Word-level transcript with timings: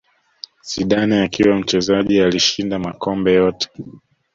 Zidane 0.61 1.19
akiwa 1.21 1.55
mchezaji 1.59 2.21
alishinda 2.21 2.79
makombe 2.79 3.33
yote 3.33 3.69